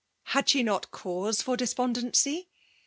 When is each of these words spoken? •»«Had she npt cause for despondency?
•»«Had 0.33 0.49
she 0.49 0.63
npt 0.63 0.89
cause 0.89 1.43
for 1.43 1.55
despondency? 1.55 2.49